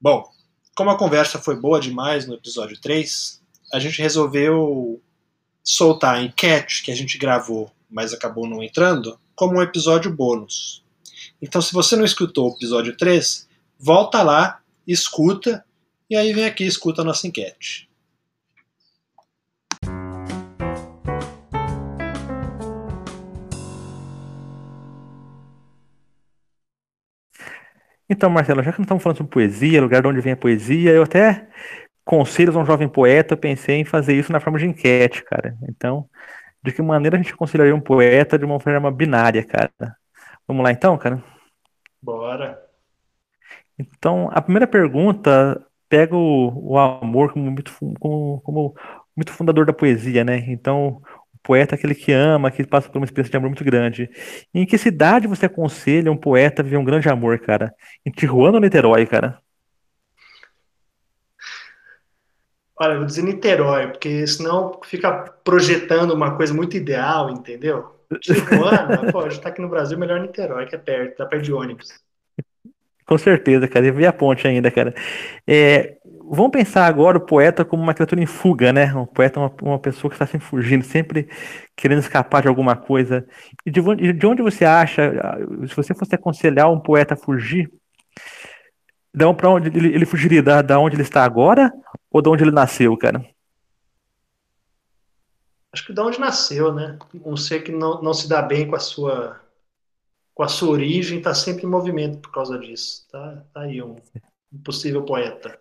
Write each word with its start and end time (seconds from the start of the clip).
Bom, 0.00 0.30
como 0.76 0.90
a 0.90 0.98
conversa 0.98 1.40
foi 1.40 1.56
boa 1.56 1.80
demais 1.80 2.26
no 2.26 2.34
episódio 2.34 2.80
3, 2.80 3.42
a 3.72 3.80
gente 3.80 4.00
resolveu 4.00 5.02
soltar 5.62 6.16
a 6.16 6.22
enquete 6.22 6.82
que 6.82 6.92
a 6.92 6.94
gente 6.94 7.18
gravou, 7.18 7.70
mas 7.90 8.12
acabou 8.12 8.46
não 8.46 8.62
entrando, 8.62 9.18
como 9.34 9.58
um 9.58 9.62
episódio 9.62 10.14
bônus. 10.14 10.84
Então, 11.42 11.60
se 11.60 11.72
você 11.72 11.96
não 11.96 12.04
escutou 12.04 12.50
o 12.50 12.54
episódio 12.54 12.96
3, 12.96 13.48
volta 13.78 14.22
lá, 14.22 14.60
escuta, 14.86 15.64
e 16.08 16.16
aí 16.16 16.32
vem 16.32 16.44
aqui 16.44 16.64
e 16.64 16.68
escuta 16.68 17.02
a 17.02 17.04
nossa 17.04 17.26
enquete. 17.26 17.88
Então, 28.08 28.30
Marcelo, 28.30 28.62
já 28.62 28.72
que 28.72 28.78
nós 28.78 28.86
estamos 28.86 29.02
falando 29.02 29.18
sobre 29.18 29.32
poesia, 29.32 29.82
lugar 29.82 30.00
de 30.00 30.08
onde 30.08 30.20
vem 30.20 30.32
a 30.32 30.36
poesia, 30.36 30.92
eu 30.92 31.02
até 31.02 31.46
conselhos 32.04 32.56
a 32.56 32.60
um 32.60 32.64
jovem 32.66 32.88
poeta, 32.88 33.34
eu 33.34 33.38
pensei 33.38 33.76
em 33.76 33.84
fazer 33.84 34.14
isso 34.14 34.32
na 34.32 34.40
forma 34.40 34.58
de 34.58 34.66
enquete, 34.66 35.22
cara. 35.24 35.56
Então, 35.68 36.08
de 36.62 36.72
que 36.72 36.80
maneira 36.80 37.16
a 37.16 37.22
gente 37.22 37.34
aconselharia 37.34 37.74
um 37.74 37.80
poeta 37.80 38.38
de 38.38 38.46
uma 38.46 38.58
forma 38.58 38.90
binária, 38.90 39.44
cara? 39.44 39.70
Vamos 40.46 40.64
lá 40.64 40.72
então, 40.72 40.96
cara? 40.96 41.22
Bora. 42.00 42.58
Então, 43.78 44.30
a 44.32 44.40
primeira 44.40 44.66
pergunta 44.66 45.62
pega 45.88 46.16
o, 46.16 46.72
o 46.72 46.78
amor 46.78 47.32
como 47.32 47.50
muito, 47.50 47.72
como, 48.00 48.40
como 48.40 48.74
muito 49.14 49.32
fundador 49.32 49.66
da 49.66 49.72
poesia, 49.72 50.24
né? 50.24 50.38
Então, 50.48 51.02
poeta 51.48 51.74
é 51.74 51.76
aquele 51.78 51.94
que 51.94 52.12
ama, 52.12 52.50
que 52.50 52.66
passa 52.66 52.90
por 52.90 52.98
uma 52.98 53.06
experiência 53.06 53.30
de 53.30 53.36
amor 53.38 53.48
muito 53.48 53.64
grande. 53.64 54.10
Em 54.52 54.66
que 54.66 54.76
cidade 54.76 55.26
você 55.26 55.46
aconselha 55.46 56.12
um 56.12 56.16
poeta 56.16 56.60
a 56.60 56.62
viver 56.62 56.76
um 56.76 56.84
grande 56.84 57.08
amor, 57.08 57.38
cara? 57.38 57.74
Em 58.04 58.10
Tijuana 58.10 58.58
ou 58.58 58.60
Niterói, 58.60 59.06
cara? 59.06 59.38
Olha, 62.78 62.92
eu 62.92 62.98
vou 62.98 63.06
dizer 63.06 63.22
Niterói, 63.22 63.86
porque 63.88 64.26
senão 64.26 64.78
fica 64.84 65.10
projetando 65.42 66.12
uma 66.12 66.36
coisa 66.36 66.52
muito 66.52 66.76
ideal, 66.76 67.30
entendeu? 67.30 67.96
Tijuana, 68.20 68.98
pô, 69.10 69.20
a 69.20 69.30
gente 69.30 69.40
tá 69.40 69.48
aqui 69.48 69.62
no 69.62 69.70
Brasil, 69.70 69.98
melhor 69.98 70.20
Niterói, 70.20 70.66
que 70.66 70.74
é 70.74 70.78
perto, 70.78 71.16
dá 71.16 71.36
ir 71.36 71.40
de 71.40 71.52
ônibus. 71.52 71.98
Com 73.06 73.16
certeza, 73.16 73.66
cara. 73.66 73.86
E 73.86 73.90
vi 73.90 74.04
a 74.04 74.12
ponte 74.12 74.46
ainda, 74.46 74.70
cara. 74.70 74.94
É, 75.46 75.96
vamos 76.30 76.50
pensar 76.50 76.86
agora 76.86 77.18
o 77.18 77.26
poeta 77.26 77.64
como 77.64 77.82
uma 77.82 77.94
criatura 77.94 78.22
em 78.22 78.26
fuga, 78.26 78.72
né? 78.72 78.94
Um 78.94 79.06
poeta 79.06 79.38
é 79.38 79.42
uma, 79.42 79.54
uma 79.62 79.78
pessoa 79.78 80.10
que 80.10 80.14
está 80.14 80.26
sempre 80.26 80.46
fugindo, 80.46 80.84
sempre 80.84 81.28
querendo 81.76 82.00
escapar 82.00 82.42
de 82.42 82.48
alguma 82.48 82.76
coisa. 82.76 83.26
E 83.64 83.70
de, 83.70 83.80
de 84.12 84.26
onde 84.26 84.42
você 84.42 84.64
acha, 84.64 85.12
se 85.68 85.74
você 85.74 85.94
fosse 85.94 86.14
aconselhar 86.14 86.70
um 86.70 86.80
poeta 86.80 87.14
a 87.14 87.16
fugir, 87.16 87.70
para 89.36 89.50
onde 89.50 89.68
ele, 89.68 89.94
ele 89.94 90.06
fugiria? 90.06 90.42
Da, 90.42 90.62
da 90.62 90.78
onde 90.78 90.96
ele 90.96 91.02
está 91.02 91.24
agora 91.24 91.72
ou 92.10 92.22
de 92.22 92.28
onde 92.28 92.44
ele 92.44 92.50
nasceu, 92.50 92.96
cara? 92.96 93.24
Acho 95.72 95.86
que 95.86 95.92
da 95.92 96.04
onde 96.04 96.20
nasceu, 96.20 96.72
né? 96.72 96.98
Um 97.24 97.36
ser 97.36 97.60
que 97.60 97.72
não, 97.72 98.00
não 98.02 98.14
se 98.14 98.28
dá 98.28 98.40
bem 98.42 98.66
com 98.66 98.76
a 98.76 98.80
sua 98.80 99.40
com 100.34 100.44
a 100.44 100.48
sua 100.48 100.68
origem, 100.68 101.18
está 101.18 101.34
sempre 101.34 101.66
em 101.66 101.68
movimento 101.68 102.20
por 102.20 102.30
causa 102.30 102.56
disso. 102.56 103.04
Tá, 103.10 103.44
tá 103.52 103.62
aí 103.62 103.82
um, 103.82 103.96
um 104.52 104.62
possível 104.62 105.04
poeta. 105.04 105.58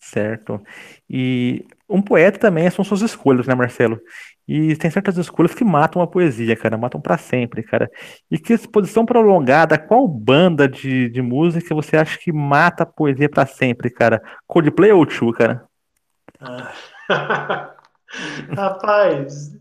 Certo. 0.00 0.60
E 1.08 1.66
um 1.88 2.00
poeta 2.00 2.38
também 2.38 2.68
são 2.70 2.84
suas 2.84 3.02
escolhas, 3.02 3.46
né, 3.46 3.54
Marcelo? 3.54 4.00
E 4.48 4.74
tem 4.76 4.90
certas 4.90 5.16
escolhas 5.18 5.54
que 5.54 5.62
matam 5.62 6.00
a 6.00 6.06
poesia, 6.06 6.56
cara, 6.56 6.78
matam 6.78 7.00
para 7.00 7.18
sempre, 7.18 7.62
cara. 7.62 7.88
E 8.30 8.38
que 8.38 8.54
exposição 8.54 9.04
prolongada, 9.04 9.78
qual 9.78 10.08
banda 10.08 10.66
de, 10.66 11.08
de 11.10 11.20
música 11.20 11.74
você 11.74 11.96
acha 11.96 12.18
que 12.18 12.32
mata 12.32 12.82
a 12.82 12.86
poesia 12.86 13.28
para 13.28 13.46
sempre, 13.46 13.90
cara? 13.90 14.22
Coldplay 14.46 14.90
ou 14.90 15.08
Chu, 15.08 15.32
cara? 15.32 15.64
Ah. 16.40 16.72
Rapaz, 18.56 19.56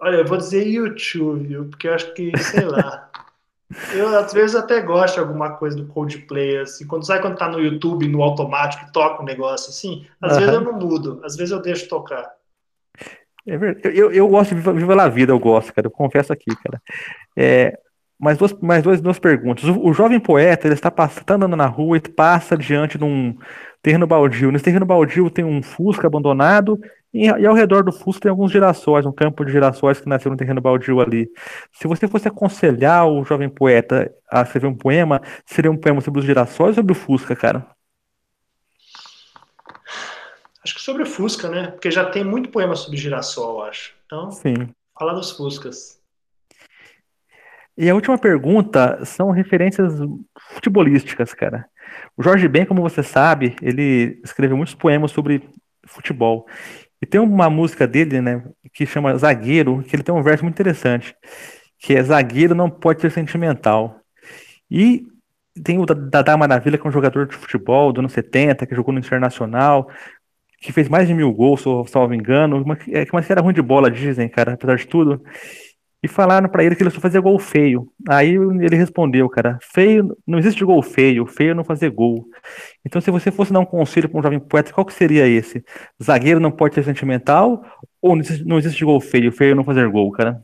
olha, 0.00 0.16
eu 0.16 0.24
vou 0.24 0.38
dizer 0.38 0.66
YouTube, 0.66 1.46
viu? 1.46 1.68
Porque 1.68 1.88
eu 1.88 1.94
acho 1.94 2.14
que, 2.14 2.32
sei 2.38 2.64
lá. 2.64 3.10
Eu, 3.92 4.16
às 4.16 4.32
vezes, 4.32 4.56
até 4.56 4.80
gosto 4.80 5.14
de 5.14 5.20
alguma 5.20 5.50
coisa 5.56 5.76
do 5.76 5.86
Coldplay, 5.86 6.58
assim. 6.58 6.86
Quando 6.86 7.06
sai 7.06 7.20
quando 7.20 7.36
tá 7.36 7.48
no 7.48 7.60
YouTube, 7.60 8.08
no 8.08 8.22
automático, 8.22 8.90
toca 8.92 9.22
um 9.22 9.24
negócio 9.24 9.70
assim, 9.70 10.06
às 10.20 10.32
uhum. 10.32 10.38
vezes 10.38 10.54
eu 10.54 10.60
não 10.60 10.72
mudo, 10.72 11.20
às 11.24 11.36
vezes 11.36 11.52
eu 11.52 11.62
deixo 11.62 11.88
tocar. 11.88 12.30
É 13.46 13.56
verdade. 13.56 13.96
Eu, 13.96 14.12
eu 14.12 14.28
gosto 14.28 14.54
de 14.54 14.60
Viva 14.60 14.94
la 14.94 15.08
Vida, 15.08 15.32
eu 15.32 15.38
gosto, 15.38 15.72
cara. 15.72 15.86
Eu 15.86 15.90
confesso 15.90 16.32
aqui, 16.32 16.54
cara. 16.56 16.80
É, 17.36 17.76
mais 18.18 18.38
duas, 18.38 18.52
mais 18.60 18.82
duas, 18.82 19.00
duas 19.00 19.18
perguntas. 19.18 19.64
O, 19.64 19.88
o 19.88 19.92
jovem 19.92 20.20
poeta, 20.20 20.66
ele 20.66 20.74
está, 20.74 20.90
passando, 20.90 21.22
está 21.22 21.34
andando 21.34 21.56
na 21.56 21.66
rua 21.66 21.96
e 21.96 22.00
passa 22.00 22.56
diante 22.56 22.96
de 22.96 23.04
um 23.04 23.36
terreno 23.82 24.06
baldio. 24.06 24.52
Nesse 24.52 24.64
terreno 24.64 24.86
baldio 24.86 25.28
tem 25.28 25.44
um 25.44 25.62
Fusca 25.62 26.06
abandonado 26.06 26.78
e, 27.12 27.26
e, 27.26 27.46
ao 27.46 27.54
redor 27.54 27.82
do 27.82 27.92
Fusco 27.92 28.22
tem 28.22 28.30
alguns 28.30 28.50
girassóis, 28.50 29.04
um 29.04 29.12
campo 29.12 29.44
de 29.44 29.52
girassóis 29.52 30.00
que 30.00 30.08
nasceu 30.08 30.30
no 30.30 30.36
terreno 30.36 30.60
baldio 30.60 31.00
ali. 31.00 31.28
Se 31.72 31.86
você 31.86 32.08
fosse 32.08 32.26
aconselhar 32.26 33.06
o 33.06 33.24
jovem 33.24 33.50
poeta 33.50 34.10
a 34.30 34.42
escrever 34.42 34.66
um 34.66 34.74
poema, 34.74 35.20
seria 35.44 35.70
um 35.70 35.76
poema 35.76 36.00
sobre 36.00 36.20
os 36.20 36.26
girassóis 36.26 36.70
ou 36.70 36.82
sobre 36.82 36.92
o 36.92 36.94
Fusca, 36.94 37.36
cara? 37.36 37.66
Acho 40.64 40.74
que 40.74 40.80
sobre 40.80 41.02
o 41.02 41.06
Fusca, 41.06 41.48
né? 41.48 41.68
Porque 41.72 41.90
já 41.90 42.04
tem 42.04 42.24
muito 42.24 42.48
poema 42.48 42.76
sobre 42.76 42.96
girassol, 42.96 43.64
acho. 43.64 43.94
Então, 44.06 44.30
Sim. 44.30 44.68
fala 44.98 45.12
dos 45.12 45.32
Fuscas. 45.32 46.00
E 47.76 47.90
a 47.90 47.94
última 47.94 48.16
pergunta 48.16 49.04
são 49.04 49.30
referências 49.30 49.94
futebolísticas, 50.54 51.34
cara. 51.34 51.66
O 52.16 52.22
Jorge 52.22 52.46
Ben, 52.46 52.64
como 52.64 52.82
você 52.82 53.02
sabe, 53.02 53.56
ele 53.60 54.20
escreveu 54.22 54.56
muitos 54.56 54.74
poemas 54.74 55.10
sobre 55.10 55.42
futebol. 55.86 56.46
E 57.02 57.06
tem 57.06 57.20
uma 57.20 57.50
música 57.50 57.86
dele, 57.86 58.20
né, 58.20 58.44
que 58.72 58.86
chama 58.86 59.16
Zagueiro, 59.18 59.82
que 59.82 59.96
ele 59.96 60.04
tem 60.04 60.14
um 60.14 60.22
verso 60.22 60.44
muito 60.44 60.54
interessante, 60.54 61.16
que 61.78 61.94
é 61.94 62.02
Zagueiro 62.02 62.54
não 62.54 62.70
pode 62.70 63.00
ser 63.00 63.10
sentimental. 63.10 64.00
E 64.70 65.04
tem 65.64 65.78
o 65.78 65.84
Dadá 65.84 66.36
Maravilha, 66.36 66.78
que 66.78 66.86
é 66.86 66.88
um 66.88 66.92
jogador 66.92 67.26
de 67.26 67.34
futebol 67.34 67.92
do 67.92 68.00
ano 68.00 68.08
70, 68.08 68.66
que 68.66 68.74
jogou 68.74 68.94
no 68.94 69.00
Internacional, 69.00 69.90
que 70.60 70.72
fez 70.72 70.88
mais 70.88 71.08
de 71.08 71.14
mil 71.14 71.32
gols, 71.32 71.62
se 71.62 71.66
eu 71.68 71.84
salvo 71.86 72.14
engano, 72.14 72.62
mas, 72.64 72.78
é, 72.88 73.04
que 73.04 73.32
era 73.32 73.42
ruim 73.42 73.52
de 73.52 73.60
bola, 73.60 73.90
dizem, 73.90 74.28
cara, 74.28 74.52
apesar 74.54 74.76
de 74.76 74.86
tudo. 74.86 75.20
E 76.02 76.08
falaram 76.08 76.48
para 76.48 76.64
ele 76.64 76.74
que 76.74 76.82
ele 76.82 76.90
só 76.90 77.00
fazia 77.00 77.20
gol 77.20 77.38
feio. 77.38 77.88
Aí 78.08 78.34
ele 78.34 78.74
respondeu, 78.74 79.28
cara, 79.28 79.58
feio, 79.62 80.16
não 80.26 80.38
existe 80.38 80.64
gol 80.64 80.82
feio, 80.82 81.24
feio 81.26 81.54
não 81.54 81.62
fazer 81.62 81.90
gol. 81.90 82.26
Então, 82.84 83.00
se 83.00 83.10
você 83.10 83.30
fosse 83.30 83.52
dar 83.52 83.60
um 83.60 83.64
conselho 83.64 84.08
para 84.08 84.18
um 84.18 84.22
jovem 84.22 84.40
poeta, 84.40 84.72
qual 84.72 84.84
que 84.84 84.92
seria 84.92 85.28
esse? 85.28 85.64
Zagueiro 86.02 86.40
não 86.40 86.50
pode 86.50 86.74
ser 86.74 86.84
sentimental 86.84 87.64
ou 88.00 88.16
não 88.16 88.22
existe, 88.22 88.44
não 88.44 88.58
existe 88.58 88.84
gol 88.84 89.00
feio, 89.00 89.30
feio 89.30 89.54
não 89.54 89.62
fazer 89.62 89.88
gol, 89.88 90.10
cara? 90.10 90.42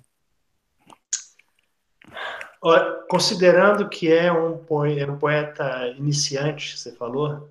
Considerando 3.09 3.89
que 3.89 4.13
é 4.13 4.31
um, 4.33 4.59
poeta, 4.59 5.11
um 5.11 5.19
poeta 5.19 5.95
iniciante, 5.97 6.79
você 6.79 6.93
falou, 6.93 7.49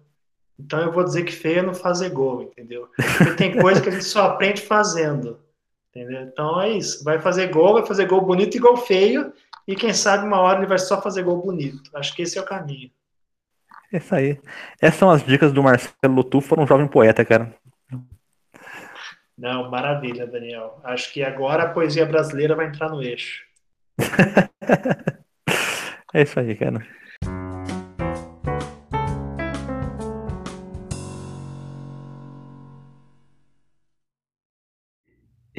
então 0.59 0.79
eu 0.79 0.91
vou 0.91 1.03
dizer 1.03 1.23
que 1.23 1.31
feio 1.31 1.59
é 1.59 1.62
não 1.62 1.73
fazer 1.73 2.09
gol, 2.09 2.44
entendeu? 2.44 2.90
Porque 3.17 3.34
tem 3.35 3.57
coisa 3.57 3.81
que 3.81 3.90
a 3.90 3.91
gente 3.91 4.06
só 4.06 4.23
aprende 4.23 4.62
fazendo. 4.62 5.40
Entendeu? 5.97 6.22
Então 6.22 6.62
é 6.62 6.69
isso. 6.69 7.03
Vai 7.03 7.19
fazer 7.19 7.47
gol, 7.47 7.74
vai 7.74 7.85
fazer 7.85 8.06
gol 8.06 8.22
bonito 8.22 8.56
e 8.56 8.59
gol 8.59 8.78
feio. 8.78 9.34
E 9.68 9.75
quem 9.75 9.94
sabe 9.94 10.25
uma 10.25 10.40
hora 10.40 10.59
ele 10.59 10.68
vai 10.68 10.78
só 10.78 11.02
fazer 11.02 11.24
gol 11.24 11.41
bonito. 11.41 11.90
Acho 11.96 12.16
que 12.16 12.22
esse 12.22 12.38
é 12.38 12.41
o 12.41 12.46
caminho. 12.46 12.91
É 13.91 13.97
isso 13.97 14.13
aí. 14.13 14.40
Essas 14.80 15.00
são 15.00 15.09
as 15.09 15.25
dicas 15.25 15.52
do 15.52 15.63
Marcelo 15.63 16.13
Lutufo, 16.13 16.59
um 16.59 16.68
jovem 16.68 16.88
poeta, 16.88 17.25
cara. 17.25 17.52
Não, 19.35 19.72
maravilha, 19.72 20.28
Daniel. 20.28 20.80
Acho 20.84 21.12
que 21.12 21.24
agora 21.24 21.63
a 21.63 21.69
poesia 21.69 22.06
brasileira 22.06 22.56
vai 22.56 22.68
entrar 22.68 22.90
no 22.90 23.02
eixo. 23.02 23.44
é 26.14 26.22
isso 26.22 26.40
aí, 26.40 26.56
cara. 26.56 26.85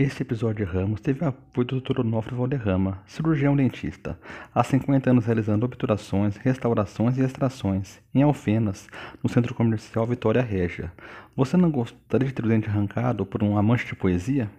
Este 0.00 0.22
episódio 0.22 0.64
de 0.64 0.72
Ramos 0.72 1.00
teve 1.00 1.24
o 1.24 1.26
apoio 1.28 1.66
do 1.66 1.80
Dr. 1.80 2.02
Onofre 2.02 2.32
Valderrama, 2.32 3.02
cirurgião 3.04 3.56
dentista, 3.56 4.16
há 4.54 4.62
50 4.62 5.10
anos 5.10 5.26
realizando 5.26 5.66
obturações, 5.66 6.36
restaurações 6.36 7.18
e 7.18 7.20
extrações, 7.20 7.98
em 8.14 8.22
Alfenas, 8.22 8.86
no 9.20 9.28
Centro 9.28 9.56
Comercial 9.56 10.06
Vitória 10.06 10.40
Régia. 10.40 10.92
Você 11.34 11.56
não 11.56 11.68
gostaria 11.68 12.28
de 12.28 12.32
ter 12.32 12.44
o 12.44 12.48
dente 12.48 12.68
arrancado 12.68 13.26
por 13.26 13.42
um 13.42 13.58
amante 13.58 13.86
de 13.86 13.96
poesia? 13.96 14.48